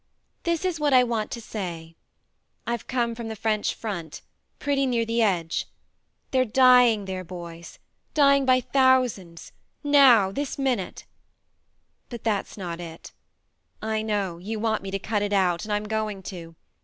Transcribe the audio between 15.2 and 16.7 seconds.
it out and I'm going to.